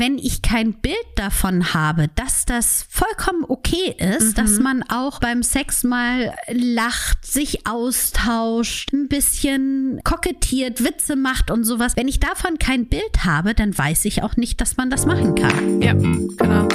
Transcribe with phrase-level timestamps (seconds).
[0.00, 4.34] wenn ich kein Bild davon habe, dass das vollkommen okay ist, mhm.
[4.34, 11.64] dass man auch beim Sex mal lacht, sich austauscht, ein bisschen kokettiert, Witze macht und
[11.64, 11.96] sowas.
[11.96, 15.34] Wenn ich davon kein Bild habe, dann weiß ich auch nicht, dass man das machen
[15.34, 15.82] kann.
[15.82, 16.66] Ja, genau.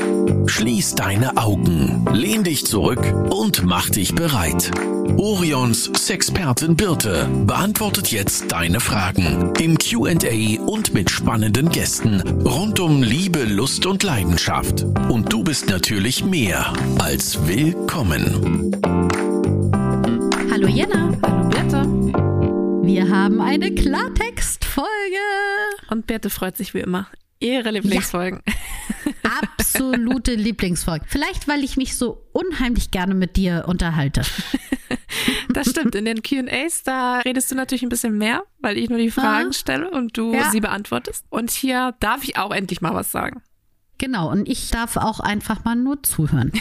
[0.46, 3.02] Schließ deine Augen, lehn dich zurück
[3.32, 4.72] und mach dich bereit.
[5.18, 13.02] Orions Sexpertin Birte beantwortet jetzt deine Fragen im QA und mit spannenden Gästen rund um
[13.18, 14.84] Liebe, Lust und Leidenschaft.
[15.10, 18.76] Und du bist natürlich mehr als willkommen.
[20.52, 21.18] Hallo Jena.
[21.24, 21.86] Hallo Birte.
[22.86, 24.90] Wir haben eine Klartextfolge.
[25.90, 27.08] Und Birte freut sich wie immer.
[27.46, 28.42] Ihre Lieblingsfolgen.
[28.46, 28.54] Ja.
[29.42, 31.08] Absolute Lieblingsfolgen.
[31.08, 34.22] Vielleicht, weil ich mich so unheimlich gerne mit dir unterhalte.
[35.50, 35.96] Das stimmt.
[35.96, 39.54] In den QAs, da redest du natürlich ein bisschen mehr, weil ich nur die Fragen
[39.54, 40.52] stelle und du ja.
[40.52, 41.26] sie beantwortest.
[41.30, 43.42] Und hier darf ich auch endlich mal was sagen.
[43.98, 46.52] Genau, und ich darf auch einfach mal nur zuhören.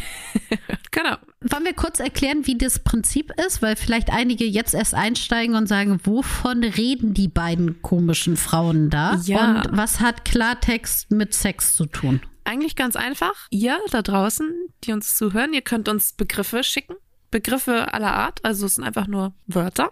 [0.90, 1.16] genau.
[1.40, 3.60] Wollen wir kurz erklären, wie das Prinzip ist?
[3.60, 9.20] Weil vielleicht einige jetzt erst einsteigen und sagen, wovon reden die beiden komischen Frauen da?
[9.24, 9.62] Ja.
[9.62, 12.20] Und was hat Klartext mit Sex zu tun?
[12.44, 13.34] Eigentlich ganz einfach.
[13.50, 14.52] Ihr da draußen,
[14.84, 16.94] die uns zuhören, ihr könnt uns Begriffe schicken
[17.34, 19.90] Begriffe aller Art, also es sind einfach nur Wörter,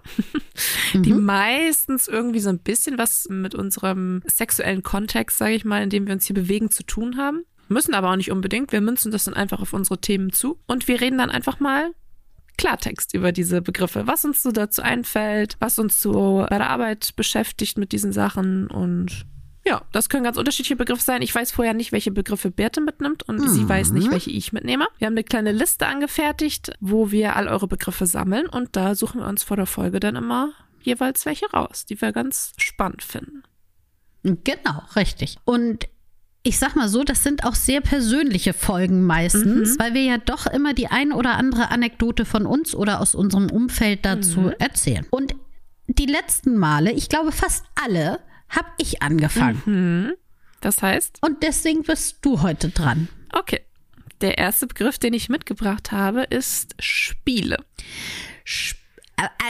[0.95, 1.25] die mhm.
[1.25, 6.07] meistens irgendwie so ein bisschen was mit unserem sexuellen Kontext, sage ich mal, in dem
[6.07, 7.43] wir uns hier bewegen, zu tun haben.
[7.67, 8.71] Müssen aber auch nicht unbedingt.
[8.71, 11.91] Wir münzen das dann einfach auf unsere Themen zu und wir reden dann einfach mal
[12.59, 17.17] Klartext über diese Begriffe, was uns so dazu einfällt, was uns so bei der Arbeit
[17.17, 19.27] beschäftigt mit diesen Sachen und
[19.65, 21.23] ja, das können ganz unterschiedliche Begriffe sein.
[21.23, 23.49] Ich weiß vorher nicht, welche Begriffe Berthe mitnimmt und mhm.
[23.49, 24.89] sie weiß nicht, welche ich mitnehme.
[24.99, 29.21] Wir haben eine kleine Liste angefertigt, wo wir all eure Begriffe sammeln und da suchen
[29.21, 33.45] wir uns vor der Folge dann immer jeweils welche raus, die wir ganz spannend finden.
[34.25, 35.37] Genau, richtig.
[35.45, 35.87] Und
[36.43, 39.79] ich sag mal so, das sind auch sehr persönliche Folgen meistens, mhm.
[39.79, 43.49] weil wir ja doch immer die ein oder andere Anekdote von uns oder aus unserem
[43.49, 44.55] Umfeld dazu mhm.
[44.59, 45.07] erzählen.
[45.11, 45.37] Und
[45.87, 48.19] die letzten Male, ich glaube fast alle,
[48.53, 49.63] habe ich angefangen.
[49.67, 50.13] Mhm.
[50.61, 51.19] Das heißt?
[51.21, 53.09] Und deswegen bist du heute dran.
[53.33, 53.61] Okay.
[54.21, 57.57] Der erste Begriff, den ich mitgebracht habe, ist Spiele.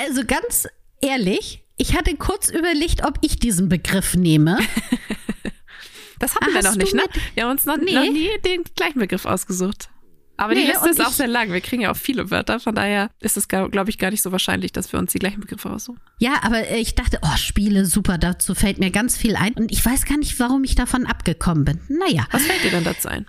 [0.06, 0.66] Also ganz
[1.02, 4.58] ehrlich, ich hatte kurz überlegt, ob ich diesen Begriff nehme.
[6.18, 7.02] das hatten Hast wir noch nicht, ne?
[7.34, 7.92] Wir haben uns noch, nee.
[7.92, 9.90] noch nie den gleichen Begriff ausgesucht.
[10.36, 11.52] Aber nee, die Liste ist auch sehr lang.
[11.52, 12.58] Wir kriegen ja auch viele Wörter.
[12.58, 15.40] Von daher ist es, glaube ich, gar nicht so wahrscheinlich, dass wir uns die gleichen
[15.40, 16.00] Begriffe aussuchen.
[16.18, 19.52] Ja, aber äh, ich dachte, oh, Spiele, super, dazu fällt mir ganz viel ein.
[19.54, 21.80] Und ich weiß gar nicht, warum ich davon abgekommen bin.
[21.88, 22.26] Naja.
[22.30, 23.26] Was fällt dir denn dazu ein?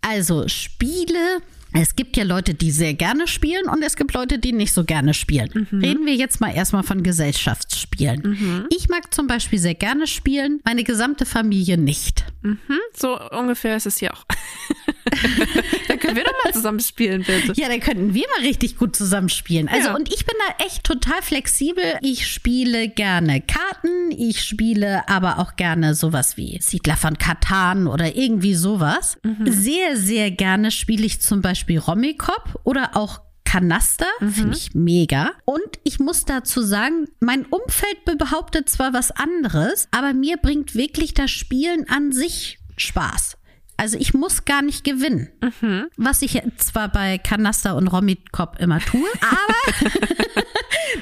[0.00, 1.42] Also, Spiele.
[1.78, 4.84] Es gibt ja Leute, die sehr gerne spielen und es gibt Leute, die nicht so
[4.84, 5.68] gerne spielen.
[5.70, 5.80] Mhm.
[5.80, 8.22] Reden wir jetzt mal erstmal von Gesellschaftsspielen.
[8.22, 8.66] Mhm.
[8.74, 12.24] Ich mag zum Beispiel sehr gerne spielen, meine gesamte Familie nicht.
[12.42, 12.58] Mhm.
[12.94, 14.24] So ungefähr ist es hier auch.
[15.88, 17.52] dann können wir doch mal zusammen spielen, bitte.
[17.60, 19.68] Ja, dann könnten wir mal richtig gut zusammen spielen.
[19.68, 19.94] Also, ja.
[19.94, 21.84] und ich bin da echt total flexibel.
[22.00, 28.16] Ich spiele gerne Karten, ich spiele aber auch gerne sowas wie Siedler von Katan oder
[28.16, 29.18] irgendwie sowas.
[29.22, 29.50] Mhm.
[29.50, 34.32] Sehr, sehr gerne spiele ich zum Beispiel Rommikop oder auch Kanaster, mhm.
[34.32, 35.30] finde ich mega.
[35.44, 41.14] Und ich muss dazu sagen, mein Umfeld behauptet zwar was anderes, aber mir bringt wirklich
[41.14, 43.38] das Spielen an sich Spaß.
[43.78, 45.30] Also ich muss gar nicht gewinnen.
[45.40, 45.86] Mhm.
[45.96, 49.90] Was ich zwar bei Kanaster und Romikop immer tue, aber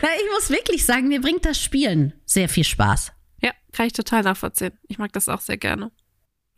[0.03, 3.13] na, ich muss wirklich sagen, mir bringt das Spielen sehr viel Spaß.
[3.43, 4.73] Ja, kann ich total nachvollziehen.
[4.89, 5.93] Ich mag das auch sehr gerne.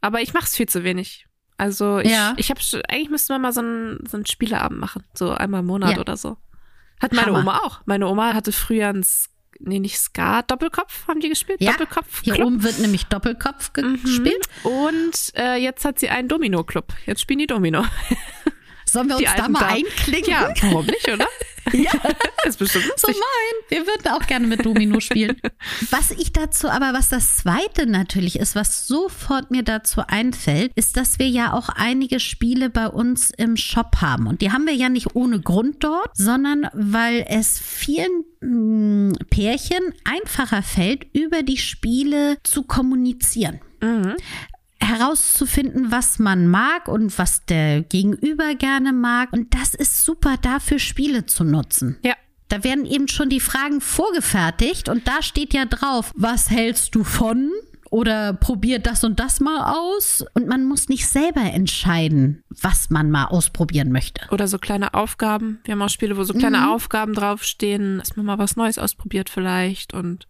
[0.01, 1.26] Aber ich mache es viel zu wenig.
[1.59, 2.35] Also ich, ja.
[2.37, 5.67] ich habe eigentlich müsste man mal so einen, so einen Spieleabend machen, so einmal im
[5.67, 6.01] Monat ja.
[6.01, 6.37] oder so.
[7.01, 7.41] Hat meine Hammer.
[7.41, 7.81] Oma auch.
[7.87, 9.05] Meine Oma hatte früher ein
[9.61, 11.61] nee, nicht Ska, Doppelkopf haben die gespielt.
[11.61, 12.23] Ja, Doppelkopf.
[12.23, 14.03] Hier oben wird nämlich Doppelkopf mhm.
[14.03, 14.47] gespielt.
[14.63, 16.93] Und äh, jetzt hat sie einen Domino-Club.
[17.07, 17.85] Jetzt spielen die Domino.
[18.89, 20.31] Sollen wir uns da mal einklinken?
[20.31, 21.27] Ja, warum nicht, oder?
[21.73, 21.91] ja,
[22.45, 23.15] ist bestimmt lustig.
[23.15, 25.37] So mein, wir würden auch gerne mit Domino spielen.
[25.91, 30.97] Was ich dazu aber, was das zweite natürlich ist, was sofort mir dazu einfällt, ist,
[30.97, 34.27] dass wir ja auch einige Spiele bei uns im Shop haben.
[34.27, 39.13] Und die haben wir ja nicht ohne Grund dort, sondern weil es vielen mh, mm,
[39.31, 43.61] Pärchen einfacher fällt, über die Spiele zu kommunizieren.
[43.81, 44.17] Mhm
[44.87, 49.33] herauszufinden, was man mag und was der Gegenüber gerne mag.
[49.33, 51.99] Und das ist super dafür, Spiele zu nutzen.
[52.03, 52.15] Ja.
[52.49, 57.03] Da werden eben schon die Fragen vorgefertigt und da steht ja drauf, was hältst du
[57.03, 57.51] von?
[57.91, 60.25] Oder probier das und das mal aus.
[60.35, 64.23] Und man muss nicht selber entscheiden, was man mal ausprobieren möchte.
[64.31, 65.61] Oder so kleine Aufgaben.
[65.65, 66.69] Wir haben auch Spiele, wo so kleine mhm.
[66.69, 69.95] Aufgaben draufstehen, dass man mal was Neues ausprobiert vielleicht.
[69.95, 70.27] Und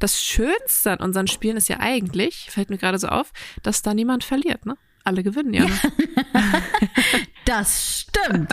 [0.00, 3.32] Das Schönste an unseren Spielen ist ja eigentlich, fällt mir gerade so auf,
[3.62, 4.76] dass da niemand verliert, ne?
[5.04, 5.66] Alle gewinnen ja.
[5.66, 5.80] Ne?
[7.44, 8.52] das stimmt.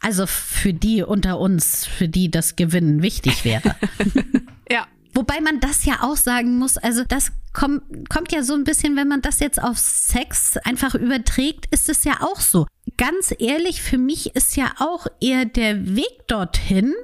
[0.00, 3.74] Also für die unter uns, für die das Gewinnen wichtig wäre.
[4.70, 4.86] ja.
[5.14, 8.96] Wobei man das ja auch sagen muss, also das kommt, kommt ja so ein bisschen,
[8.96, 12.66] wenn man das jetzt auf Sex einfach überträgt, ist es ja auch so.
[12.96, 16.94] Ganz ehrlich, für mich ist ja auch eher der Weg dorthin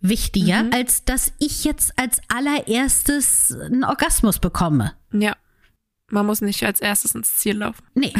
[0.00, 0.72] wichtiger, mhm.
[0.72, 4.94] als dass ich jetzt als allererstes einen Orgasmus bekomme.
[5.12, 5.36] Ja.
[6.10, 7.84] Man muss nicht als erstes ins Ziel laufen.
[7.94, 8.14] Nee.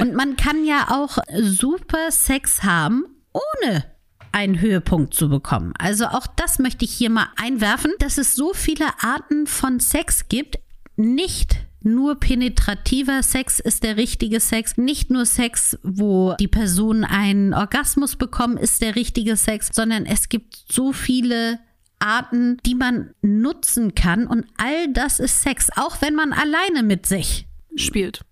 [0.00, 3.84] Und man kann ja auch super Sex haben, ohne
[4.32, 5.74] einen Höhepunkt zu bekommen.
[5.78, 10.28] Also auch das möchte ich hier mal einwerfen, dass es so viele Arten von Sex
[10.28, 10.58] gibt.
[10.96, 11.55] Nicht
[11.86, 14.76] nur penetrativer Sex ist der richtige Sex.
[14.76, 20.28] Nicht nur Sex, wo die Person einen Orgasmus bekommt, ist der richtige Sex, sondern es
[20.28, 21.60] gibt so viele
[21.98, 24.26] Arten, die man nutzen kann.
[24.26, 27.46] Und all das ist Sex, auch wenn man alleine mit sich
[27.76, 28.24] spielt.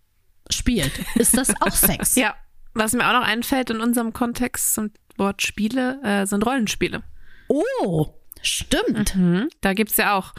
[0.50, 2.14] Spielt, ist das auch Sex.
[2.16, 2.34] ja.
[2.74, 7.04] Was mir auch noch einfällt in unserem Kontext zum Wort Spiele, äh, sind Rollenspiele.
[7.46, 8.08] Oh,
[8.46, 9.16] stimmt.
[9.16, 9.48] Mhm.
[9.60, 10.32] Da gibt es ja auch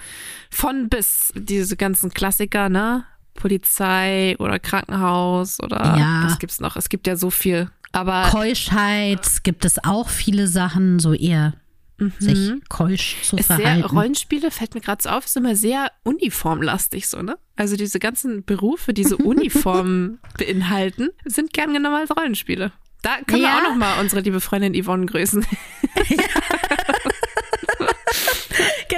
[0.49, 3.05] von bis diese ganzen Klassiker, ne?
[3.35, 6.23] Polizei oder Krankenhaus oder ja.
[6.25, 6.77] was gibt's noch?
[6.77, 7.69] Es gibt ja so viel.
[7.91, 11.53] Aber Keuschheit gibt es auch viele Sachen, so eher
[11.97, 12.13] mhm.
[12.19, 13.81] sich keusch zu ist verhalten.
[13.81, 17.37] Sehr, Rollenspiele fällt mir gerade so auf, ist immer sehr uniformlastig so, ne?
[17.55, 22.71] Also diese ganzen Berufe, die so Uniformen beinhalten, sind gern genommen als Rollenspiele.
[23.01, 23.49] Da können ja.
[23.49, 25.45] wir auch noch mal unsere liebe Freundin Yvonne grüßen.
[26.09, 26.17] Ja.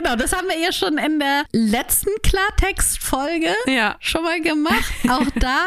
[0.08, 3.96] genau, das haben wir ja schon in der letzten Klartext-Folge ja.
[4.00, 4.94] schon mal gemacht.
[5.10, 5.66] Auch da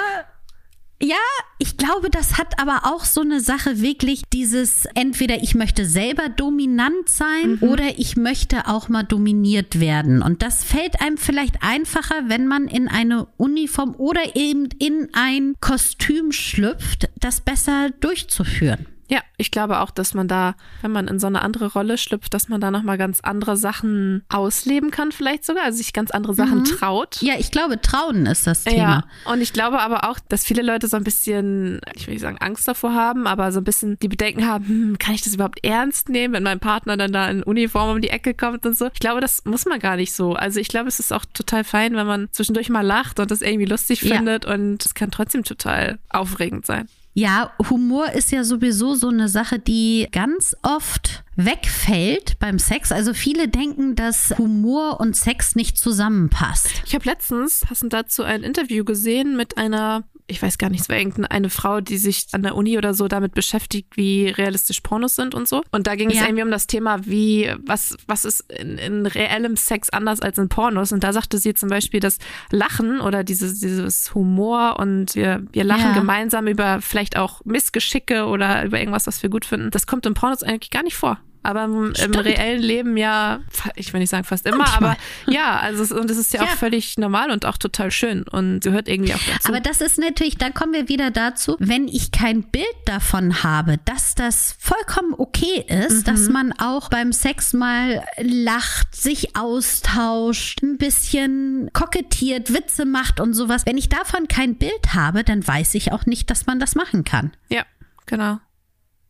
[1.02, 1.16] ja,
[1.56, 6.28] ich glaube, das hat aber auch so eine Sache wirklich dieses entweder ich möchte selber
[6.28, 7.70] dominant sein mhm.
[7.70, 10.20] oder ich möchte auch mal dominiert werden.
[10.20, 15.54] Und das fällt einem vielleicht einfacher, wenn man in eine Uniform oder eben in ein
[15.62, 18.86] Kostüm schlüpft, das besser durchzuführen.
[19.10, 22.32] Ja, ich glaube auch, dass man da, wenn man in so eine andere Rolle schlüpft,
[22.32, 26.32] dass man da nochmal ganz andere Sachen ausleben kann, vielleicht sogar, also sich ganz andere
[26.32, 26.64] Sachen mhm.
[26.64, 27.20] traut.
[27.20, 28.76] Ja, ich glaube, trauen ist das Thema.
[28.76, 32.22] Ja, und ich glaube aber auch, dass viele Leute so ein bisschen, ich will nicht
[32.22, 35.34] sagen Angst davor haben, aber so ein bisschen die Bedenken haben, hm, kann ich das
[35.34, 38.78] überhaupt ernst nehmen, wenn mein Partner dann da in Uniform um die Ecke kommt und
[38.78, 38.90] so.
[38.94, 40.34] Ich glaube, das muss man gar nicht so.
[40.34, 43.42] Also ich glaube, es ist auch total fein, wenn man zwischendurch mal lacht und das
[43.42, 44.14] irgendwie lustig ja.
[44.14, 46.88] findet und es kann trotzdem total aufregend sein.
[47.12, 52.92] Ja, Humor ist ja sowieso so eine Sache, die ganz oft wegfällt beim Sex.
[52.92, 56.70] Also viele denken, dass Humor und Sex nicht zusammenpasst.
[56.86, 60.88] Ich habe letztens passend dazu ein Interview gesehen mit einer ich weiß gar nicht, es
[60.88, 65.16] war irgendeine Frau, die sich an der Uni oder so damit beschäftigt, wie realistisch Pornos
[65.16, 65.62] sind und so.
[65.72, 66.20] Und da ging ja.
[66.20, 70.38] es irgendwie um das Thema, wie, was, was ist in, in, reellem Sex anders als
[70.38, 70.92] in Pornos.
[70.92, 72.18] Und da sagte sie zum Beispiel, dass
[72.50, 75.94] Lachen oder dieses, dieses Humor und wir, wir lachen ja.
[75.94, 80.14] gemeinsam über vielleicht auch Missgeschicke oder über irgendwas, was wir gut finden, das kommt in
[80.14, 83.40] Pornos eigentlich gar nicht vor aber im, im, reellen Leben ja,
[83.74, 84.90] ich will nicht sagen fast immer, Manchmal.
[84.90, 88.24] aber ja, also und es ist ja, ja, auch völlig normal und auch total schön
[88.24, 89.48] und gehört irgendwie auch dazu.
[89.48, 93.78] Aber das ist natürlich, da kommen wir wieder dazu, wenn ich kein Bild davon habe,
[93.86, 96.04] dass das vollkommen okay ist, mhm.
[96.04, 103.32] dass man auch beim Sex mal lacht, sich austauscht, ein bisschen kokettiert, Witze macht und
[103.32, 103.64] sowas.
[103.64, 107.04] Wenn ich davon kein Bild habe, dann weiß ich auch nicht, dass man das machen
[107.04, 107.32] kann.
[107.48, 107.64] Ja,
[108.04, 108.40] genau.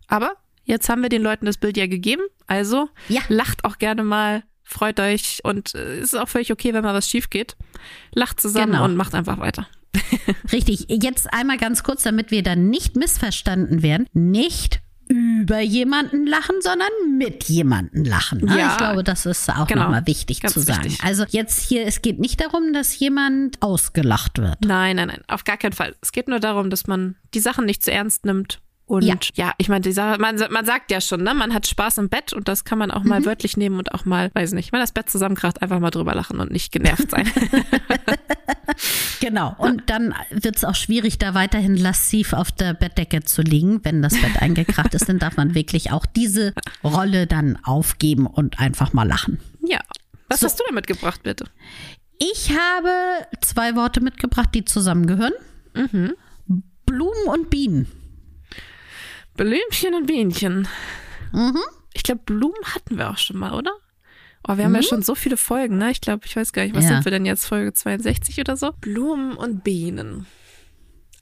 [0.07, 0.35] Aber
[0.71, 2.23] Jetzt haben wir den Leuten das Bild ja gegeben.
[2.47, 3.23] Also ja.
[3.29, 6.95] lacht auch gerne mal, freut euch und es äh, ist auch völlig okay, wenn mal
[6.95, 7.57] was schief geht.
[8.15, 8.85] Lacht zusammen genau.
[8.85, 9.67] und macht einfach weiter.
[10.53, 10.87] Richtig.
[10.89, 14.07] Jetzt einmal ganz kurz, damit wir dann nicht missverstanden werden.
[14.12, 18.39] Nicht über jemanden lachen, sondern mit jemanden lachen.
[18.39, 18.57] Ne?
[18.57, 20.85] Ja, ich glaube, das ist auch genau, nochmal wichtig zu sagen.
[20.85, 21.05] Wichtig.
[21.05, 24.59] Also jetzt hier, es geht nicht darum, dass jemand ausgelacht wird.
[24.65, 25.97] Nein, nein, nein, auf gar keinen Fall.
[26.00, 29.52] Es geht nur darum, dass man die Sachen nicht zu ernst nimmt und ja, ja
[29.56, 32.64] ich meine, man, man sagt ja schon, ne, man hat Spaß im Bett und das
[32.64, 33.26] kann man auch mal mhm.
[33.26, 36.40] wörtlich nehmen und auch mal, weiß nicht, wenn das Bett zusammenkracht, einfach mal drüber lachen
[36.40, 37.30] und nicht genervt sein.
[39.20, 39.54] genau.
[39.59, 43.85] Und dann wird es auch schwierig, da weiterhin lassiv auf der Bettdecke zu liegen.
[43.85, 48.59] Wenn das Bett eingekracht ist, dann darf man wirklich auch diese Rolle dann aufgeben und
[48.59, 49.38] einfach mal lachen.
[49.64, 49.78] Ja.
[50.28, 50.47] Was so.
[50.47, 51.44] hast du denn mitgebracht, bitte?
[52.18, 52.90] Ich habe
[53.40, 55.35] zwei Worte mitgebracht, die zusammengehören.
[55.75, 56.14] Mhm.
[56.87, 57.87] Blumen und Bienen.
[59.37, 60.69] Blümchen und Bienchen.
[61.33, 61.59] Mhm.
[61.93, 63.73] Ich glaube, Blumen hatten wir auch schon mal, oder?
[64.47, 64.77] Oh, wir haben mhm.
[64.77, 65.91] ja schon so viele Folgen, ne?
[65.91, 66.91] Ich glaube, ich weiß gar nicht, was ja.
[66.91, 67.47] sind wir denn jetzt?
[67.47, 68.73] Folge 62 oder so?
[68.81, 70.27] Blumen und Bienen.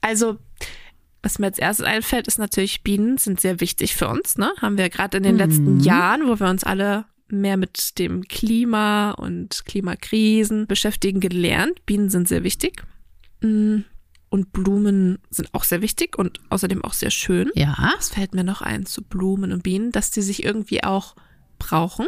[0.01, 0.37] Also,
[1.21, 4.51] was mir als erstes einfällt, ist natürlich, Bienen sind sehr wichtig für uns, ne?
[4.61, 5.39] Haben wir gerade in den mhm.
[5.39, 11.85] letzten Jahren, wo wir uns alle mehr mit dem Klima und Klimakrisen beschäftigen gelernt.
[11.85, 12.83] Bienen sind sehr wichtig.
[13.41, 13.79] Mm,
[14.29, 17.51] und Blumen sind auch sehr wichtig und außerdem auch sehr schön.
[17.55, 17.93] Ja.
[17.97, 21.15] Es fällt mir noch ein zu Blumen und Bienen, dass die sich irgendwie auch
[21.57, 22.07] brauchen.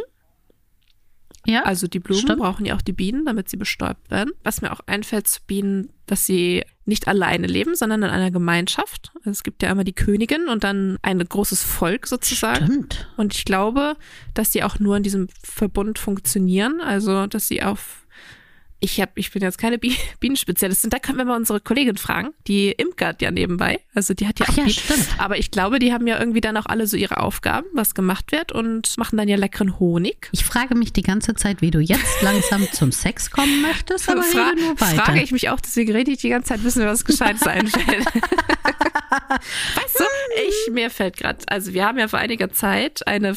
[1.44, 1.64] Ja.
[1.64, 2.38] Also die Blumen stimmt.
[2.38, 4.32] brauchen ja auch die Bienen, damit sie bestäubt werden.
[4.44, 9.10] Was mir auch einfällt zu Bienen, dass sie nicht alleine leben, sondern in einer Gemeinschaft.
[9.16, 12.66] Also es gibt ja immer die Königin und dann ein großes Volk sozusagen.
[12.66, 13.08] Stimmt.
[13.16, 13.96] Und ich glaube,
[14.34, 16.80] dass die auch nur in diesem Verbund funktionieren.
[16.80, 18.01] Also, dass sie auf
[18.84, 22.30] ich hab, ich bin jetzt keine Bi- Bienenspezialistin, da können wir mal unsere Kollegin fragen,
[22.48, 23.78] die imkert ja nebenbei.
[23.94, 24.74] Also die hat ja Ach auch ja, Bienen.
[24.74, 25.08] stimmt.
[25.18, 28.32] Aber ich glaube, die haben ja irgendwie dann auch alle so ihre Aufgaben, was gemacht
[28.32, 30.28] wird und machen dann ja leckeren Honig.
[30.32, 34.22] Ich frage mich die ganze Zeit, wie du jetzt langsam zum Sex kommen möchtest, aber
[34.24, 34.96] Fra rede nur weiter.
[35.04, 38.04] frage ich mich auch, deswegen rede ich die ganze Zeit, wissen wir, was Gescheites einfällt.
[39.16, 40.04] weißt du,
[40.48, 43.34] ich, mir fällt gerade, also wir haben ja vor einiger Zeit eine,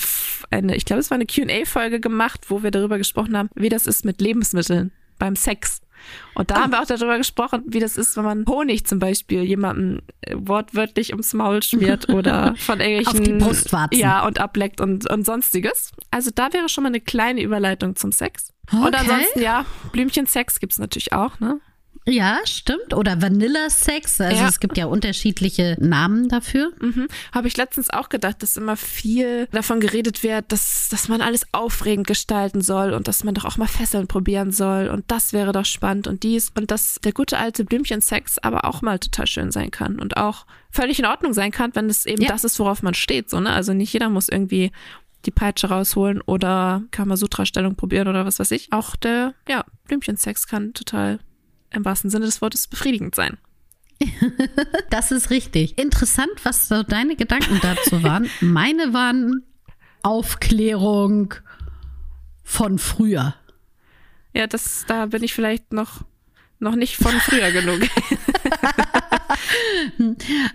[0.50, 3.86] eine ich glaube, es war eine Q&A-Folge gemacht, wo wir darüber gesprochen haben, wie das
[3.86, 5.82] ist mit Lebensmitteln beim Sex.
[6.36, 9.44] Und da haben wir auch darüber gesprochen, wie das ist, wenn man Honig zum Beispiel
[9.44, 13.20] jemandem äh, wortwörtlich ums Maul schmiert oder von irgendwelchen...
[13.20, 14.00] Auf die Brustwarzen.
[14.00, 15.92] Ja, und ableckt und, und sonstiges.
[16.12, 18.54] Also da wäre schon mal eine kleine Überleitung zum Sex.
[18.72, 18.98] Und Okay.
[19.00, 21.60] ansonsten, ja, Blümchensex gibt's natürlich auch, ne?
[22.08, 22.94] Ja, stimmt.
[22.94, 24.22] Oder Vanilla-Sex.
[24.22, 24.48] Also Ja.
[24.48, 26.72] es gibt ja unterschiedliche Namen dafür.
[26.80, 27.08] Mhm.
[27.34, 31.48] Habe ich letztens auch gedacht, dass immer viel davon geredet wird, dass, dass man alles
[31.52, 35.52] aufregend gestalten soll und dass man doch auch mal Fesseln probieren soll und das wäre
[35.52, 39.52] doch spannend und dies und dass der gute alte Blümchensex aber auch mal total schön
[39.52, 42.30] sein kann und auch völlig in Ordnung sein kann, wenn es eben Ja.
[42.30, 43.30] das ist, worauf man steht.
[43.32, 43.50] So, ne?
[43.52, 44.72] Also nicht jeder muss irgendwie
[45.26, 48.72] die Peitsche rausholen oder Kamasutra-Stellung probieren oder was weiß ich.
[48.72, 51.18] Auch der, ja, Blümchensex kann total
[51.72, 53.38] im wahrsten Sinne des Wortes befriedigend sein.
[54.90, 55.78] Das ist richtig.
[55.78, 58.30] Interessant, was so deine Gedanken dazu waren.
[58.40, 59.44] Meine waren
[60.04, 61.34] Aufklärung
[62.44, 63.36] von früher.
[64.34, 66.02] Ja, das, da bin ich vielleicht noch,
[66.60, 67.82] noch nicht von früher genug.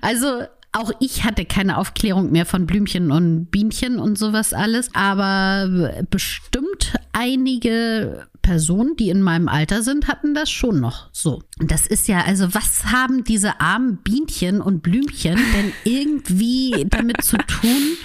[0.00, 5.92] Also auch ich hatte keine Aufklärung mehr von Blümchen und Bienchen und sowas alles, aber
[6.10, 11.40] bestimmt einige Personen, die in meinem Alter sind, hatten das schon noch so.
[11.58, 17.36] Das ist ja, also was haben diese armen Bienchen und Blümchen denn irgendwie damit zu
[17.36, 17.96] tun,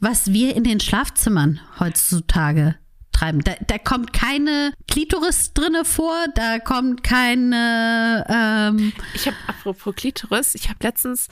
[0.00, 2.74] was wir in den Schlafzimmern heutzutage
[3.12, 3.44] treiben?
[3.44, 10.56] Da, da kommt keine Klitoris drinne vor, da kommt keine ähm, Ich habe, apropos Klitoris,
[10.56, 11.28] ich habe letztens,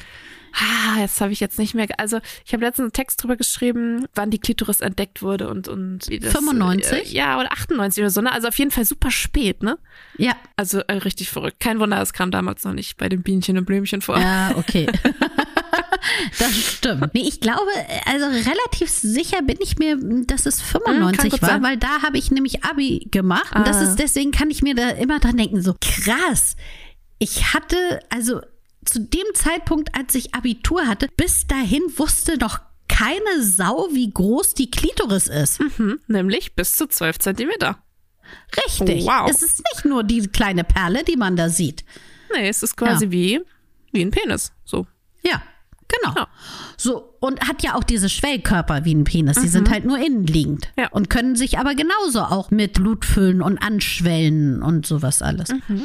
[0.55, 4.07] ah, jetzt habe ich jetzt nicht mehr, also ich habe letztens einen Text drüber geschrieben,
[4.15, 6.93] wann die Klitoris entdeckt wurde und, und wie das, 95?
[7.13, 8.33] Äh, ja, oder 98 oder so, ne?
[8.33, 9.79] Also auf jeden Fall super spät, ne?
[10.19, 11.61] ja, Also äh, richtig verrückt.
[11.61, 14.19] Kein Wunder, es kam damals noch nicht bei den Bienchen und Blümchen vor.
[14.19, 14.87] Ja, okay.
[16.39, 17.15] das stimmt.
[17.15, 17.71] Nee, ich glaube,
[18.07, 21.63] also relativ sicher bin ich mir, dass es Hm, 95 kann gut war, sein.
[21.63, 23.55] weil da habe ich nämlich Abi gemacht.
[23.55, 23.83] Und das Ah.
[23.85, 26.57] ist, deswegen kann ich mir da immer dran denken, so krass.
[27.19, 28.41] Ich hatte, also
[28.85, 34.55] zu dem Zeitpunkt, als ich Abitur hatte, bis dahin wusste noch keine Sau, wie groß
[34.55, 35.61] die Klitoris ist.
[35.79, 37.79] Mhm, nämlich bis zu 12 Zentimeter.
[38.67, 39.05] Richtig.
[39.07, 39.31] Wow.
[39.31, 41.85] Es ist nicht nur die kleine Perle, die man da sieht.
[42.35, 43.13] Nee, es ist quasi Ja.
[43.13, 43.41] wie,
[43.93, 44.53] wie ein Penis.
[44.65, 44.87] So.
[45.23, 45.43] Ja,
[45.89, 46.15] genau.
[46.17, 46.29] Ja.
[46.77, 49.39] So, und hat ja auch diese Schwellkörper wie ein Penis.
[49.41, 50.71] Die sind halt nur innenliegend.
[50.79, 50.89] Ja.
[50.89, 55.51] Und können sich aber genauso auch mit Blut füllen und anschwellen und sowas alles.
[55.51, 55.83] Mm,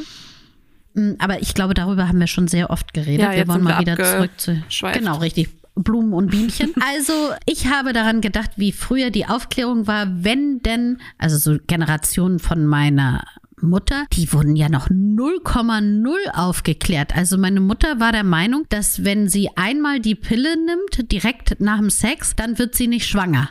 [1.18, 3.20] Aber ich glaube, darüber haben wir schon sehr oft geredet.
[3.20, 4.62] Ja, wir wollen mal wir wieder zurück zu.
[4.98, 5.48] Genau, richtig.
[5.76, 6.74] Blumen und Bienchen.
[6.92, 7.12] Also,
[7.46, 12.66] ich habe daran gedacht, wie früher die Aufklärung war, wenn denn, also so Generationen von
[12.66, 13.22] meiner
[13.62, 17.16] Mutter, die wurden ja noch 0,0 aufgeklärt.
[17.16, 21.78] Also meine Mutter war der Meinung, dass wenn sie einmal die Pille nimmt, direkt nach
[21.78, 23.48] dem Sex, dann wird sie nicht schwanger.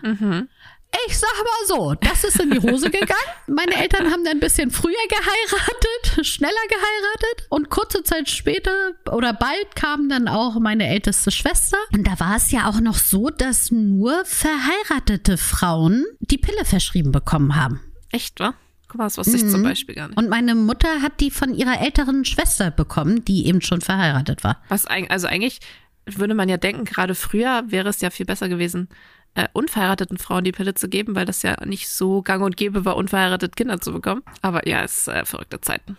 [1.08, 3.12] Ich sag mal so, das ist in die Hose gegangen.
[3.48, 8.72] Meine Eltern haben dann ein bisschen früher geheiratet, schneller geheiratet und kurze Zeit später
[9.12, 11.77] oder bald kam dann auch meine älteste Schwester.
[11.94, 17.12] Und da war es ja auch noch so, dass nur verheiratete Frauen die Pille verschrieben
[17.12, 17.82] bekommen haben.
[18.12, 18.53] Echt, wa?
[18.88, 20.17] Guck mal, das wusste ich zum Beispiel gar nicht.
[20.17, 24.62] Und meine Mutter hat die von ihrer älteren Schwester bekommen, die eben schon verheiratet war.
[24.70, 25.60] Was also eigentlich
[26.06, 28.88] würde man ja denken, gerade früher wäre es ja viel besser gewesen,
[29.36, 32.86] äh, unverheirateten Frauen die Pille zu geben, weil das ja nicht so gang und gäbe
[32.86, 34.24] war, unverheiratet Kinder zu bekommen.
[34.41, 35.98] Aber ja, es ist äh, verrückte Zeiten.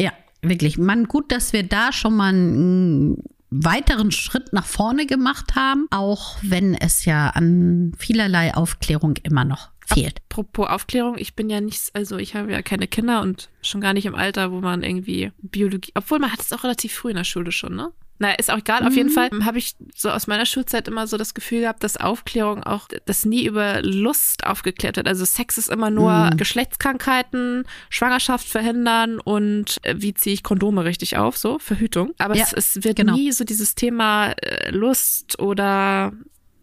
[0.00, 0.12] Ja,
[0.42, 0.78] wirklich.
[0.78, 6.36] Man, gut, dass wir da schon mal einen weiteren Schritt nach vorne gemacht haben, auch
[6.42, 10.22] wenn es ja an vielerlei Aufklärung immer noch fehlt.
[10.30, 13.92] Apropos Aufklärung, ich bin ja nicht, also ich habe ja keine Kinder und schon gar
[13.92, 17.16] nicht im Alter, wo man irgendwie Biologie, obwohl man hat es auch relativ früh in
[17.16, 17.92] der Schule schon, ne?
[18.22, 18.82] Naja, ist auch egal.
[18.82, 18.86] Mhm.
[18.86, 19.14] Auf jeden mhm.
[19.14, 22.88] Fall habe ich so aus meiner Schulzeit immer so das Gefühl gehabt, dass Aufklärung auch,
[23.04, 25.08] dass nie über Lust aufgeklärt wird.
[25.08, 26.36] Also Sex ist immer nur mhm.
[26.36, 32.14] Geschlechtskrankheiten, Schwangerschaft verhindern und äh, wie ziehe ich Kondome richtig auf, so Verhütung.
[32.18, 33.14] Aber ja, es, es, wird genau.
[33.14, 36.12] nie so dieses Thema äh, Lust oder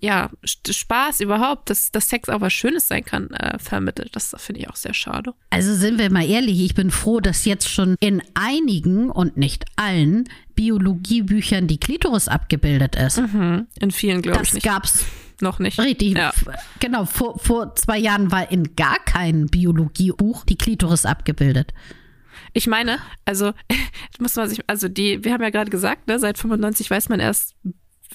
[0.02, 4.16] ja, Spaß überhaupt, dass, dass Sex auch was Schönes sein kann, äh, vermittelt.
[4.16, 5.34] Das finde ich auch sehr schade.
[5.50, 9.66] Also sind wir mal ehrlich, ich bin froh, dass jetzt schon in einigen und nicht
[9.76, 13.18] allen Biologiebüchern die Klitoris abgebildet ist.
[13.18, 13.68] Mhm.
[13.80, 14.52] In vielen, glaube ich.
[14.52, 15.06] Das gab's
[15.42, 15.80] noch nicht.
[15.80, 16.18] Richtig.
[16.18, 16.32] Ja.
[16.80, 21.74] Genau, vor, vor zwei Jahren war in gar keinem Biologiebuch die Klitoris abgebildet.
[22.54, 23.54] Ich meine, also
[24.20, 27.20] muss man sich, also die, wir haben ja gerade gesagt, ne, seit 95 weiß man
[27.20, 27.56] erst,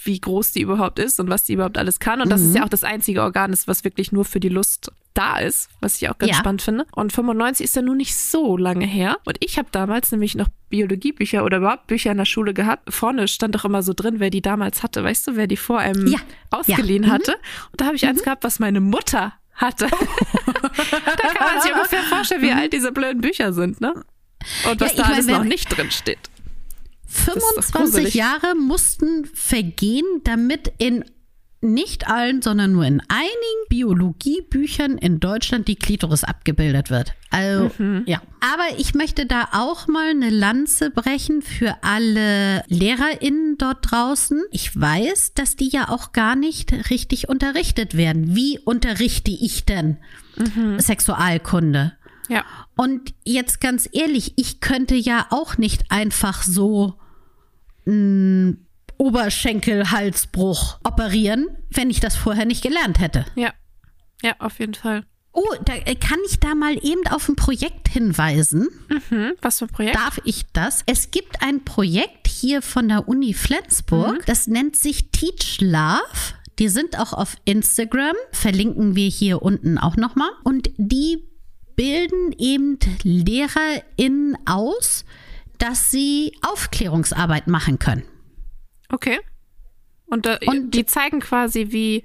[0.03, 2.21] wie groß die überhaupt ist und was die überhaupt alles kann.
[2.21, 2.31] Und mhm.
[2.31, 2.67] das ist ja mhm.
[2.67, 6.09] auch das einzige Organ, ist, was wirklich nur für die Lust da ist, was ich
[6.09, 6.39] auch ganz ja.
[6.39, 6.87] spannend finde.
[6.93, 9.19] Und 95 ist ja nun nicht so lange her.
[9.25, 12.93] Und ich habe damals nämlich noch Biologiebücher oder überhaupt Bücher in der Schule gehabt.
[12.93, 15.05] Vorne stand doch immer so drin, wer die damals hatte.
[15.05, 16.19] Weißt du, wer die vor einem ja.
[16.51, 17.11] ausgeliehen ja.
[17.11, 17.33] hatte?
[17.33, 17.69] Mhm.
[17.73, 18.09] Und da habe ich mhm.
[18.09, 19.87] eins gehabt, was meine Mutter hatte.
[20.47, 22.59] da kann man sich ungefähr vorstellen, wie mhm.
[22.59, 23.95] alt diese blöden Bücher sind, ne?
[24.69, 26.19] Und was da alles mein, noch nicht drin steht.
[27.15, 31.05] 25 Jahre mussten vergehen, damit in
[31.65, 37.15] nicht allen, sondern nur in einigen Biologiebüchern in Deutschland die Klitoris abgebildet wird.
[37.31, 38.03] Also, mhm.
[38.07, 38.21] ja.
[38.41, 44.43] Aber ich möchte da auch mal eine Lanze brechen für alle LehrerInnen dort draußen.
[44.51, 48.37] Ich weiß, dass die ja auch gar nicht richtig unterrichtet werden.
[48.37, 49.97] Wie unterrichte ich denn
[50.37, 50.79] mhm.
[50.79, 51.95] Sexualkunde?
[52.29, 52.45] Ja.
[52.77, 56.99] Und jetzt ganz ehrlich, ich könnte ja auch nicht einfach so
[57.87, 58.67] einen
[58.99, 63.25] Oberschenkelhalsbruch operieren, wenn ich das vorher nicht gelernt hätte.
[63.35, 63.53] Ja.
[64.23, 65.05] Ja, auf jeden Fall.
[65.33, 68.69] Oh, da äh, kann ich da mal eben auf ein Projekt hinweisen.
[69.11, 69.33] Mhm.
[69.43, 69.97] Was für ein Projekt?
[69.97, 70.83] Darf ich das?
[70.87, 74.23] Es gibt ein Projekt hier von der Uni Flensburg, mhm.
[74.27, 76.35] das nennt sich Teach Love.
[76.61, 80.31] Die sind auch auf Instagram, verlinken wir hier unten auch nochmal.
[80.45, 81.25] Und die
[81.75, 85.05] bilden eben LehrerInnen aus,
[85.59, 88.05] dass sie Aufklärungsarbeit machen können.
[88.89, 89.21] Okay.
[90.07, 92.05] Und, da, und die zeigen quasi, wie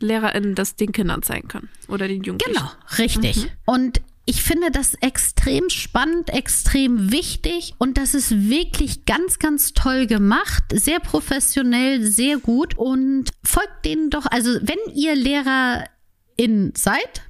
[0.00, 2.54] LehrerInnen das den Kindern zeigen können oder den Jugendlichen.
[2.54, 3.44] Genau, richtig.
[3.44, 3.50] Mhm.
[3.66, 10.06] Und ich finde das extrem spannend, extrem wichtig und das ist wirklich ganz, ganz toll
[10.06, 17.22] gemacht, sehr professionell, sehr gut und folgt denen doch, also wenn ihr Lehrerin seid,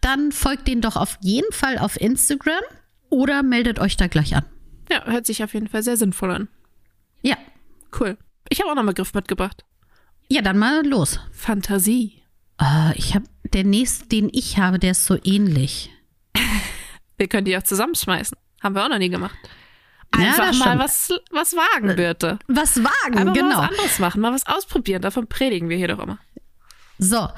[0.00, 2.62] dann folgt denen doch auf jeden Fall auf Instagram
[3.08, 4.44] oder meldet euch da gleich an.
[4.90, 6.48] Ja, hört sich auf jeden Fall sehr sinnvoll an.
[7.22, 7.36] Ja.
[7.98, 8.16] Cool.
[8.48, 9.64] Ich habe auch noch einen Begriff mitgebracht.
[10.28, 11.20] Ja, dann mal los.
[11.32, 12.22] Fantasie.
[12.60, 15.90] Oh, ich habe der nächste, den ich habe, der ist so ähnlich.
[17.16, 18.36] wir können die auch zusammenschmeißen.
[18.62, 19.36] Haben wir auch noch nie gemacht.
[20.12, 22.38] Einfach ja, mal was, was wagen, bitte.
[22.46, 23.56] Was wagen, Einfach genau.
[23.56, 25.02] Mal was anderes machen, mal was ausprobieren.
[25.02, 26.18] Davon predigen wir hier doch immer.
[26.98, 27.28] So,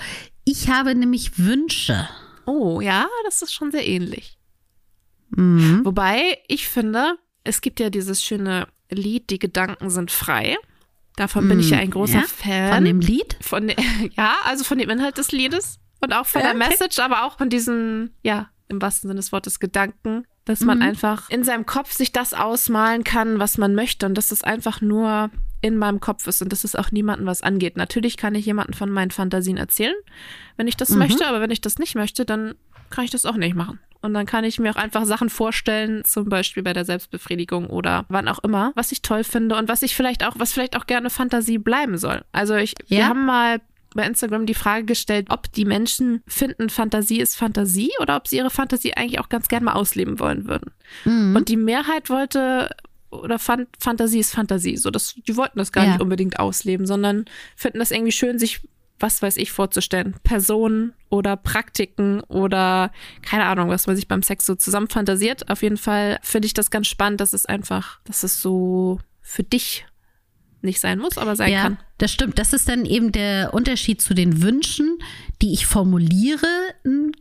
[0.45, 2.09] ich habe nämlich Wünsche.
[2.47, 4.39] Oh, ja, das ist schon sehr ähnlich.
[5.31, 5.85] Mhm.
[5.85, 10.57] Wobei ich finde, es gibt ja dieses schöne Lied, die Gedanken sind frei.
[11.17, 12.75] Davon bin ich ja ein großer ja, Fan.
[12.75, 13.37] Von dem Lied?
[13.41, 13.69] Von,
[14.17, 17.39] ja, also von dem Inhalt des Liedes und auch von ja, der Message, aber auch
[17.39, 20.85] von diesen, ja, im wahrsten Sinne des Wortes Gedanken, dass man mhm.
[20.85, 24.81] einfach in seinem Kopf sich das ausmalen kann, was man möchte und dass es einfach
[24.81, 25.31] nur
[25.61, 27.77] in meinem Kopf ist und dass es auch niemandem was angeht.
[27.77, 29.95] Natürlich kann ich jemanden von meinen Fantasien erzählen,
[30.57, 30.99] wenn ich das mhm.
[30.99, 32.55] möchte, aber wenn ich das nicht möchte, dann
[32.95, 33.81] kann ich das auch nicht machen.
[34.03, 38.05] Und dann kann ich mir auch einfach Sachen vorstellen, zum Beispiel bei der Selbstbefriedigung oder
[38.09, 40.87] wann auch immer, was ich toll finde und was ich vielleicht auch, was vielleicht auch
[40.87, 42.23] gerne Fantasie bleiben soll.
[42.31, 42.99] Also ich, ja.
[42.99, 43.61] wir haben mal
[43.95, 48.37] bei Instagram die Frage gestellt, ob die Menschen finden, Fantasie ist Fantasie oder ob sie
[48.37, 50.73] ihre Fantasie eigentlich auch ganz gerne mal ausleben wollen würden.
[51.07, 51.35] Mhm.
[51.35, 52.69] Und die Mehrheit wollte
[53.11, 54.77] oder fand, Fantasie ist Fantasie.
[54.77, 55.93] So, das, die wollten das gar ja.
[55.93, 57.25] nicht unbedingt ausleben, sondern
[57.57, 58.61] finden das irgendwie schön, sich
[58.99, 60.15] was weiß ich vorzustellen.
[60.23, 65.51] Personen oder Praktiken oder keine Ahnung, was man sich beim Sex so zusammen fantasiert.
[65.51, 69.43] Auf jeden Fall finde ich das ganz spannend, dass es einfach, dass es so für
[69.43, 69.87] dich
[70.65, 71.79] nicht sein muss, aber sein ja, kann.
[71.99, 72.39] Das stimmt.
[72.39, 74.99] Das ist dann eben der Unterschied zu den Wünschen,
[75.43, 76.47] die ich formuliere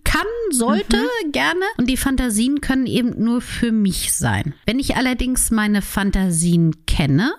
[0.03, 1.31] kann, sollte, mhm.
[1.31, 1.65] gerne.
[1.77, 4.55] Und die Fantasien können eben nur für mich sein.
[4.65, 7.33] Wenn ich allerdings meine Fantasien kenne,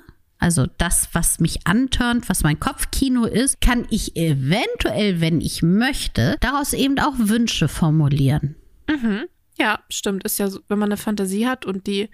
[0.45, 6.37] also das, was mich antörnt, was mein Kopfkino ist, kann ich eventuell, wenn ich möchte,
[6.41, 8.55] daraus eben auch Wünsche formulieren.
[8.87, 9.25] Mhm.
[9.59, 10.23] Ja, stimmt.
[10.25, 12.11] Ist ja so, wenn man eine Fantasie hat und die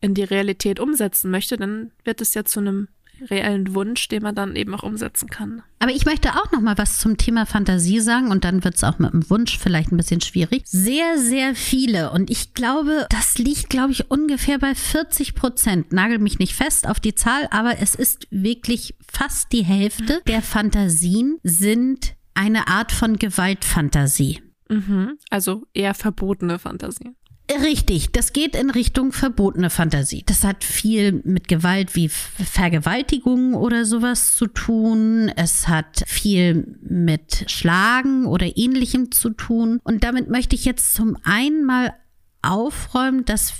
[0.00, 2.88] in die Realität umsetzen möchte, dann wird es ja zu einem
[3.30, 5.62] reellen Wunsch, den man dann eben auch umsetzen kann.
[5.78, 8.84] Aber ich möchte auch noch mal was zum Thema Fantasie sagen und dann wird es
[8.84, 10.62] auch mit dem Wunsch vielleicht ein bisschen schwierig.
[10.66, 15.92] Sehr, sehr viele und ich glaube, das liegt, glaube ich, ungefähr bei 40 Prozent.
[15.92, 20.42] Nagel mich nicht fest auf die Zahl, aber es ist wirklich fast die Hälfte der
[20.42, 24.40] Fantasien sind eine Art von Gewaltfantasie.
[24.68, 25.18] Mhm.
[25.30, 27.14] Also eher verbotene Fantasie.
[27.62, 30.22] Richtig, das geht in Richtung verbotene Fantasie.
[30.24, 35.30] Das hat viel mit Gewalt wie Vergewaltigung oder sowas zu tun.
[35.34, 39.80] Es hat viel mit Schlagen oder ähnlichem zu tun.
[39.82, 41.94] Und damit möchte ich jetzt zum einen mal
[42.42, 43.52] aufräumen, dass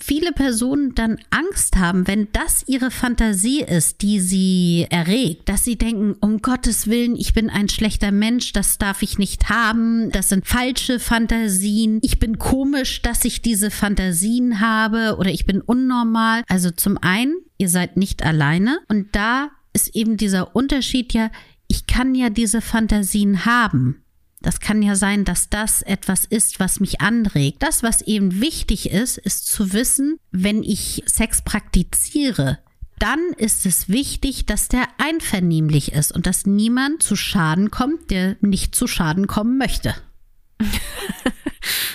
[0.00, 5.76] viele Personen dann Angst haben, wenn das ihre Fantasie ist, die sie erregt, dass sie
[5.76, 10.28] denken, um Gottes Willen, ich bin ein schlechter Mensch, das darf ich nicht haben, das
[10.28, 16.42] sind falsche Fantasien, ich bin komisch, dass ich diese Fantasien habe oder ich bin unnormal.
[16.48, 21.30] Also zum einen, ihr seid nicht alleine und da ist eben dieser Unterschied ja,
[21.68, 24.02] ich kann ja diese Fantasien haben.
[24.40, 27.62] Das kann ja sein, dass das etwas ist, was mich anregt.
[27.62, 32.58] Das, was eben wichtig ist, ist zu wissen, wenn ich Sex praktiziere,
[32.98, 38.36] dann ist es wichtig, dass der einvernehmlich ist und dass niemand zu Schaden kommt, der
[38.40, 39.94] nicht zu Schaden kommen möchte.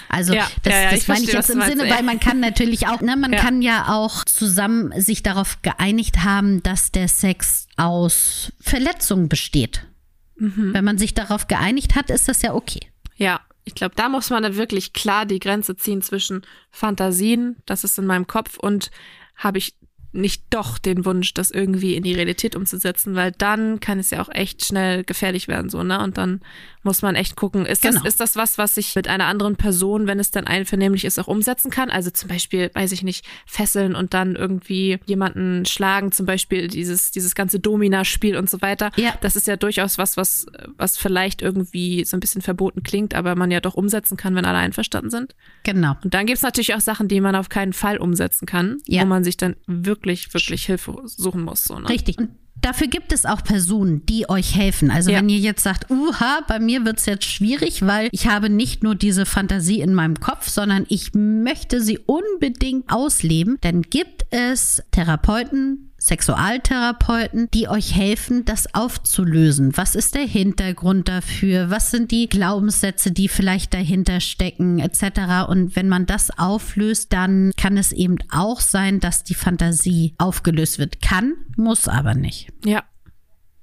[0.10, 2.86] Also ja, das, ja, ja, das meine ich jetzt im Sinne, weil man kann natürlich
[2.88, 8.52] auch, ne, man kann ja auch zusammen sich darauf geeinigt haben, dass der Sex aus
[8.60, 9.88] Verletzungen besteht.
[10.36, 10.74] Mhm.
[10.74, 12.80] Wenn man sich darauf geeinigt hat, ist das ja okay.
[13.16, 16.42] Ja, ich glaube, da muss man dann wirklich klar die Grenze ziehen zwischen
[16.72, 18.92] Fantasien, das ist in meinem Kopf, und
[19.36, 19.76] habe ich
[20.12, 24.22] nicht doch den Wunsch, das irgendwie in die Realität umzusetzen, weil dann kann es ja
[24.22, 26.00] auch echt schnell gefährlich werden, so, ne?
[26.04, 26.42] Und dann
[26.84, 28.08] muss man echt gucken, ist das, genau.
[28.08, 31.28] ist das was, was ich mit einer anderen Person, wenn es dann einvernehmlich ist, auch
[31.28, 31.90] umsetzen kann?
[31.90, 37.12] Also zum Beispiel, weiß ich nicht, fesseln und dann irgendwie jemanden schlagen, zum Beispiel dieses,
[37.12, 38.92] dieses ganze Domina-Spiel und so weiter.
[38.96, 39.14] Ja.
[39.22, 40.46] Das ist ja durchaus was, was,
[40.78, 44.46] was vielleicht irgendwie so ein bisschen verboten klingt, aber man ja doch umsetzen kann, wenn
[44.46, 45.36] alle einverstanden sind.
[45.64, 45.96] Genau.
[46.04, 49.02] Und dann gibt's natürlich auch Sachen, die man auf keinen Fall umsetzen kann, ja.
[49.02, 51.64] wo man sich dann wirklich, wirklich Hilfe suchen muss.
[51.64, 51.90] So, ne?
[51.90, 52.18] Richtig.
[52.18, 52.30] Und
[52.64, 54.92] dafür gibt es auch Personen, die euch helfen.
[54.92, 55.18] Also ja.
[55.18, 58.84] wenn ihr jetzt sagt, uha, bei mir wird es jetzt schwierig, weil ich habe nicht
[58.84, 64.82] nur diese Fantasie in meinem Kopf, sondern ich möchte sie unbedingt ausleben, dann gibt es
[64.92, 69.78] Therapeuten, Sexualtherapeuten, die euch helfen, das aufzulösen.
[69.78, 71.70] Was ist der Hintergrund dafür?
[71.70, 75.48] Was sind die Glaubenssätze, die vielleicht dahinter stecken, etc.
[75.48, 80.78] Und wenn man das auflöst, dann kann es eben auch sein, dass die Fantasie aufgelöst
[80.78, 81.02] wird.
[81.02, 82.50] Kann, muss aber nicht.
[82.66, 82.84] Ja.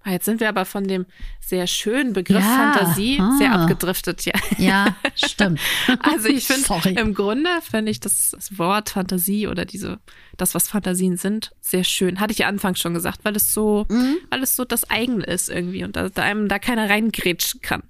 [0.02, 1.04] Ah, jetzt sind wir aber von dem
[1.40, 3.36] sehr schönen Begriff ja, Fantasie ah.
[3.38, 4.32] sehr abgedriftet, ja.
[4.56, 5.60] Ja, stimmt.
[6.00, 9.98] also ich finde, im Grunde finde ich das, das, Wort Fantasie oder diese,
[10.38, 12.18] das, was Fantasien sind, sehr schön.
[12.18, 14.16] Hatte ich ja anfangs schon gesagt, weil es so, mhm.
[14.30, 17.82] weil es so das eigene ist irgendwie und da, da einem da keiner reingrätschen kann.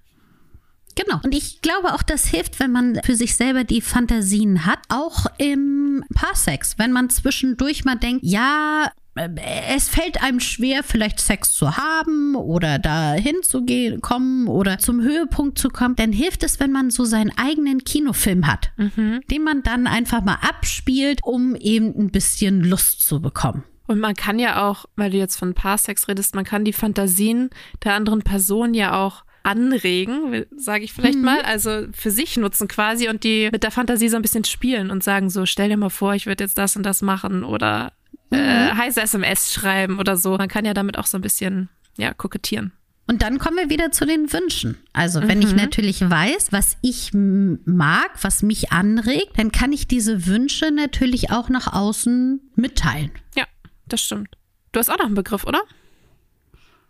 [0.96, 1.20] Genau.
[1.23, 5.27] Und ich glaube auch, das hilft, wenn man für sich selber die Fantasien hat, auch
[5.38, 6.79] im Paarsex.
[6.79, 12.79] Wenn man zwischendurch mal denkt, ja, es fällt einem schwer, vielleicht Sex zu haben oder
[12.79, 17.05] dahin zu gehen, kommen oder zum Höhepunkt zu kommen, dann hilft es, wenn man so
[17.05, 19.20] seinen eigenen Kinofilm hat, mhm.
[19.31, 23.64] den man dann einfach mal abspielt, um eben ein bisschen Lust zu bekommen.
[23.87, 27.51] Und man kann ja auch, weil du jetzt von Paarsex redest, man kann die Fantasien
[27.83, 31.25] der anderen Person ja auch anregen, sage ich vielleicht mhm.
[31.25, 34.90] mal, also für sich nutzen quasi und die mit der Fantasie so ein bisschen spielen
[34.90, 37.92] und sagen so, stell dir mal vor, ich würde jetzt das und das machen oder
[38.31, 38.77] äh, mhm.
[38.77, 40.37] heiße SMS schreiben oder so.
[40.37, 42.73] Man kann ja damit auch so ein bisschen, ja, kokettieren.
[43.07, 44.79] Und dann kommen wir wieder zu den Wünschen.
[44.93, 45.47] Also wenn mhm.
[45.47, 51.33] ich natürlich weiß, was ich mag, was mich anregt, dann kann ich diese Wünsche natürlich
[51.33, 53.11] auch nach außen mitteilen.
[53.35, 53.47] Ja,
[53.88, 54.37] das stimmt.
[54.71, 55.61] Du hast auch noch einen Begriff, oder?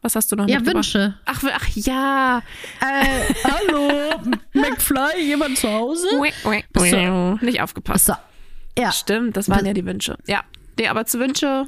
[0.03, 1.15] Was hast du noch Ja, Wünsche.
[1.25, 2.43] Ach, ach ja.
[2.81, 4.21] Äh, hallo,
[4.53, 6.07] McFly, jemand zu Hause?
[7.39, 7.39] So.
[7.41, 8.07] Nicht aufgepasst.
[8.07, 8.15] So.
[8.79, 8.93] Ja.
[8.93, 10.19] Stimmt, das waren ja die Wünsche.
[10.27, 10.45] Ja.
[10.79, 11.67] Nee, aber zu Wünsche,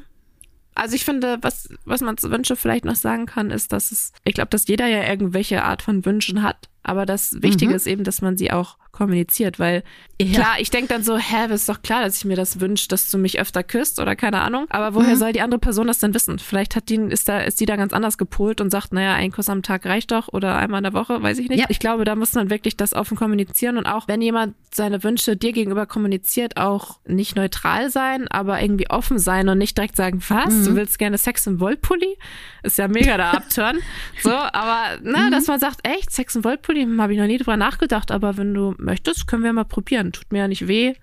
[0.74, 4.12] also ich finde, was, was man zu Wünsche vielleicht noch sagen kann, ist, dass es,
[4.24, 6.68] ich glaube, dass jeder ja irgendwelche Art von Wünschen hat.
[6.82, 7.76] Aber das Wichtige mhm.
[7.76, 9.82] ist eben, dass man sie auch kommuniziert, weil
[10.20, 10.34] ja.
[10.34, 13.10] klar, ich denke dann so, hä, ist doch klar, dass ich mir das wünsche, dass
[13.10, 14.66] du mich öfter küsst oder keine Ahnung.
[14.68, 15.18] Aber woher mhm.
[15.18, 16.38] soll die andere Person das denn wissen?
[16.38, 19.32] Vielleicht hat die, ist da, ist die da ganz anders gepolt und sagt, naja, ein
[19.32, 21.60] Kuss am Tag reicht doch oder einmal in der Woche, weiß ich nicht.
[21.60, 21.66] Ja.
[21.68, 25.36] Ich glaube, da muss man wirklich das offen kommunizieren und auch wenn jemand seine Wünsche
[25.36, 30.22] dir gegenüber kommuniziert, auch nicht neutral sein, aber irgendwie offen sein und nicht direkt sagen,
[30.28, 30.64] was, mhm.
[30.64, 32.18] du willst gerne Sex im Wollpulli?
[32.62, 33.78] Ist ja mega der Abturn.
[34.22, 36.82] so, aber, ne, dass man sagt, echt, Sex im Wollpulli?
[36.86, 40.12] Monopoly habe ich noch nie drüber nachgedacht, aber wenn du möchtest, können wir mal probieren.
[40.12, 40.94] Tut mir ja nicht weh.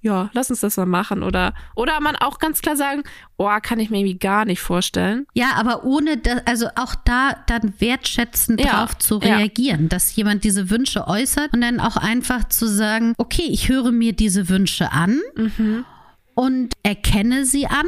[0.00, 1.22] ja, lass uns das mal machen.
[1.22, 3.04] Oder, oder man auch ganz klar sagen,
[3.36, 5.26] oh, kann ich mir irgendwie gar nicht vorstellen.
[5.34, 9.88] Ja, aber ohne, das, also auch da dann wertschätzend ja, drauf zu reagieren, ja.
[9.88, 14.12] dass jemand diese Wünsche äußert und dann auch einfach zu sagen, okay, ich höre mir
[14.12, 15.84] diese Wünsche an mhm.
[16.34, 17.86] und erkenne sie an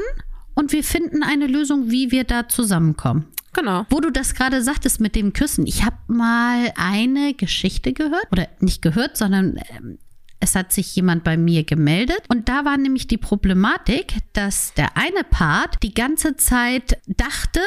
[0.54, 3.26] und wir finden eine Lösung, wie wir da zusammenkommen.
[3.54, 3.86] Genau.
[3.90, 5.66] Wo du das gerade sagtest mit dem Küssen.
[5.66, 9.98] Ich habe mal eine Geschichte gehört oder nicht gehört, sondern ähm,
[10.40, 14.96] es hat sich jemand bei mir gemeldet und da war nämlich die Problematik, dass der
[14.96, 17.60] eine Part die ganze Zeit dachte,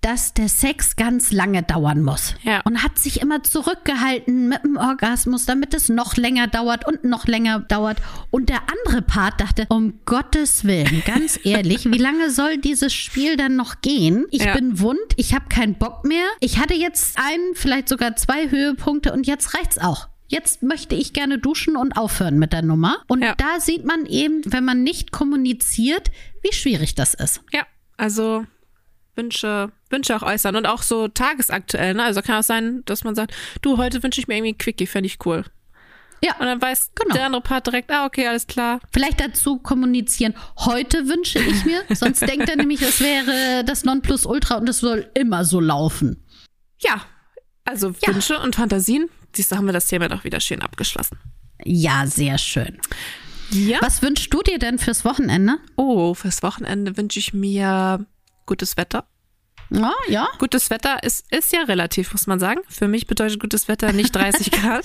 [0.00, 2.34] dass der Sex ganz lange dauern muss.
[2.42, 2.60] Ja.
[2.62, 7.26] Und hat sich immer zurückgehalten mit dem Orgasmus, damit es noch länger dauert und noch
[7.26, 7.98] länger dauert.
[8.30, 13.36] Und der andere Part dachte, um Gottes Willen, ganz ehrlich, wie lange soll dieses Spiel
[13.36, 14.26] dann noch gehen?
[14.30, 14.54] Ich ja.
[14.54, 16.26] bin wund, ich habe keinen Bock mehr.
[16.40, 21.12] Ich hatte jetzt einen, vielleicht sogar zwei Höhepunkte und jetzt reicht's auch jetzt möchte ich
[21.12, 23.02] gerne duschen und aufhören mit der Nummer.
[23.08, 23.34] Und ja.
[23.34, 27.40] da sieht man eben, wenn man nicht kommuniziert, wie schwierig das ist.
[27.52, 28.44] Ja, also
[29.16, 31.94] Wünsche, Wünsche auch äußern und auch so tagesaktuell.
[31.94, 32.02] Ne?
[32.04, 34.86] Also kann auch sein, dass man sagt, du, heute wünsche ich mir irgendwie ein Quickie,
[34.86, 35.44] fände ich cool.
[36.22, 36.34] Ja.
[36.38, 37.14] Und dann weiß genau.
[37.14, 38.80] der andere Part direkt, ah, okay, alles klar.
[38.92, 44.56] Vielleicht dazu kommunizieren, heute wünsche ich mir, sonst denkt er nämlich, es wäre das Nonplusultra
[44.56, 46.24] und es soll immer so laufen.
[46.78, 47.02] Ja,
[47.64, 48.14] also ja.
[48.14, 51.18] Wünsche und Fantasien siehst du, haben wir das Thema doch wieder schön abgeschlossen.
[51.64, 52.78] Ja, sehr schön.
[53.50, 53.78] Ja.
[53.80, 55.58] Was wünschst du dir denn fürs Wochenende?
[55.76, 58.06] Oh, fürs Wochenende wünsche ich mir
[58.50, 59.04] gutes Wetter.
[59.70, 60.28] Ja, ja.
[60.38, 62.60] Gutes Wetter ist, ist ja relativ, muss man sagen.
[62.68, 64.84] Für mich bedeutet gutes Wetter nicht 30 Grad,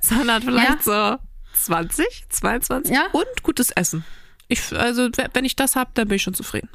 [0.00, 1.18] sondern vielleicht ja.
[1.18, 3.08] so 20, 22 ja.
[3.12, 4.04] und gutes Essen.
[4.48, 6.70] Ich, also, wenn ich das habe, dann bin ich schon zufrieden.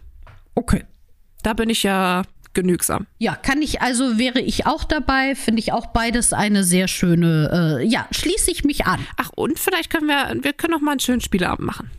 [0.54, 0.86] Okay.
[1.42, 2.22] Da bin ich ja
[2.54, 3.08] genügsam.
[3.18, 7.80] Ja, kann ich, also wäre ich auch dabei, finde ich auch beides eine sehr schöne,
[7.82, 9.04] äh, ja, schließe ich mich an.
[9.18, 11.90] Ach, und vielleicht können wir, wir können noch mal einen schönen Spieleabend machen.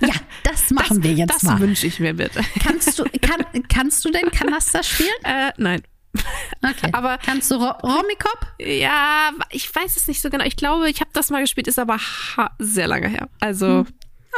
[0.00, 0.14] Ja,
[0.56, 1.52] das machen das, wir jetzt das mal.
[1.52, 2.40] Das wünsche ich mir bitte.
[2.62, 5.10] Kannst du, kann, kannst du denn Kanaster spielen?
[5.24, 5.82] Äh, nein.
[6.62, 6.90] Okay.
[6.92, 8.54] Aber kannst du Romikop?
[8.58, 10.44] Ja, ich weiß es nicht so genau.
[10.44, 11.98] Ich glaube, ich habe das mal gespielt, ist aber
[12.58, 13.28] sehr lange her.
[13.38, 13.86] Also hm.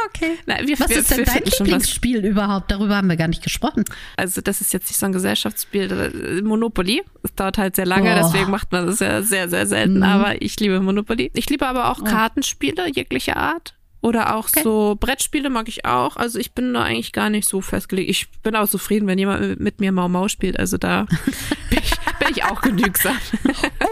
[0.07, 0.37] Okay.
[0.45, 2.71] Na, wir, was wir, ist denn dein Lieblingsspiel überhaupt?
[2.71, 3.83] Darüber haben wir gar nicht gesprochen.
[4.15, 6.41] Also das ist jetzt nicht so ein Gesellschaftsspiel.
[6.43, 7.03] Monopoly.
[7.23, 8.23] Es dauert halt sehr lange, oh.
[8.23, 9.97] deswegen macht man das ja sehr, sehr selten.
[9.97, 10.03] Mhm.
[10.03, 11.31] Aber ich liebe Monopoly.
[11.33, 12.05] Ich liebe aber auch oh.
[12.05, 13.75] Kartenspiele jeglicher Art.
[14.01, 14.63] Oder auch okay.
[14.63, 16.15] so Brettspiele mag ich auch.
[16.15, 18.09] Also ich bin da eigentlich gar nicht so festgelegt.
[18.09, 20.57] Ich bin auch zufrieden, wenn jemand mit mir Mau Mau spielt.
[20.57, 21.05] Also da
[21.69, 23.17] bin ich, bin ich auch genügsam.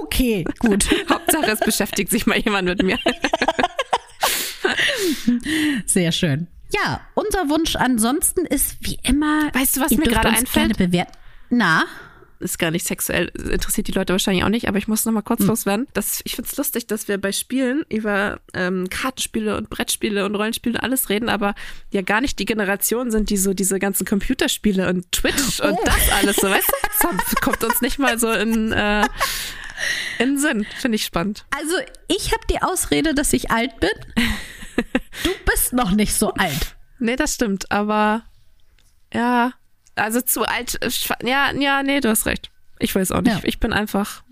[0.04, 0.88] Okay, gut.
[1.10, 2.98] Hauptsache es beschäftigt sich mal jemand mit mir.
[5.86, 6.48] Sehr schön.
[6.74, 9.54] Ja, unser Wunsch ansonsten ist wie immer.
[9.54, 10.78] Weißt du, was mir gerade einfällt?
[11.50, 11.86] Na?
[12.40, 15.22] Ist gar nicht sexuell, interessiert die Leute wahrscheinlich auch nicht, aber ich muss noch mal
[15.22, 15.48] kurz hm.
[15.48, 15.88] loswerden.
[15.94, 20.36] Das, ich finde es lustig, dass wir bei Spielen über ähm, Kartenspiele und Brettspiele und
[20.36, 21.56] Rollenspiele alles reden, aber
[21.92, 25.68] ja gar nicht die Generation sind, die so diese ganzen Computerspiele und Twitch oh.
[25.68, 27.08] und das alles so, weißt du?
[27.18, 29.04] Das kommt uns nicht mal so in, äh,
[30.20, 30.66] in den Sinn.
[30.80, 31.46] Finde ich spannend.
[31.56, 31.76] Also,
[32.08, 33.90] ich habe die Ausrede, dass ich alt bin.
[35.24, 36.76] Du bist noch nicht so alt.
[37.00, 38.24] Nee, das stimmt, aber
[39.12, 39.54] ja,
[39.98, 40.80] also zu alt.
[41.24, 42.52] Ja, ja, nee, du hast recht.
[42.80, 43.34] Ich weiß auch nicht.
[43.34, 43.42] Ja.
[43.44, 44.24] Ich bin einfach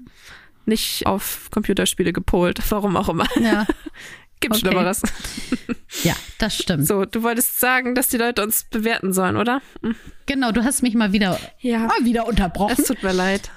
[0.66, 3.28] nicht auf Computerspiele gepolt, warum auch immer.
[3.40, 3.66] Ja.
[4.42, 4.68] Gibt okay.
[4.68, 5.02] Schlimmeres.
[6.04, 6.86] Ja, das stimmt.
[6.86, 9.62] So, du wolltest sagen, dass die Leute uns bewerten sollen, oder?
[9.82, 9.96] Hm.
[10.26, 11.80] Genau, du hast mich mal wieder, ja.
[11.80, 12.76] mal wieder unterbrochen.
[12.78, 13.50] Es tut mir leid.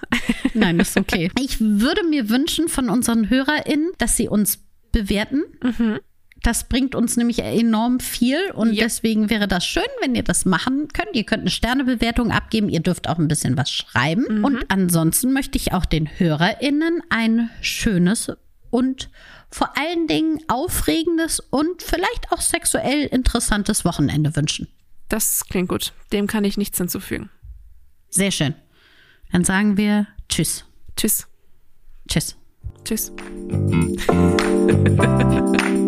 [0.54, 1.32] Nein, ist okay.
[1.40, 5.42] Ich würde mir wünschen von unseren HörerInnen, dass sie uns bewerten.
[5.62, 5.98] Mhm.
[6.42, 8.84] Das bringt uns nämlich enorm viel und ja.
[8.84, 11.14] deswegen wäre das schön, wenn ihr das machen könnt.
[11.14, 14.38] Ihr könnt eine Sternebewertung abgeben, ihr dürft auch ein bisschen was schreiben.
[14.38, 14.44] Mhm.
[14.44, 18.30] Und ansonsten möchte ich auch den HörerInnen ein schönes
[18.70, 19.10] und
[19.50, 24.68] vor allen Dingen aufregendes und vielleicht auch sexuell interessantes Wochenende wünschen.
[25.08, 25.92] Das klingt gut.
[26.12, 27.30] Dem kann ich nichts hinzufügen.
[28.10, 28.54] Sehr schön.
[29.32, 30.64] Dann sagen wir Tschüss.
[30.96, 31.26] Tschüss.
[32.08, 32.36] Tschüss.
[32.84, 33.12] Tschüss.